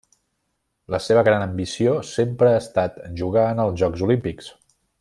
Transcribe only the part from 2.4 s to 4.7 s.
ha estat jugar en els Jocs Olímpics.